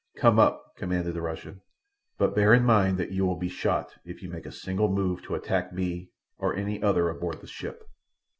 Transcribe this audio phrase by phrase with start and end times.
[0.17, 1.61] "Come up," commanded the Russian.
[2.17, 5.21] "But bear in mind that you will be shot if you make a single move
[5.25, 7.83] to attack me or any other aboard the ship."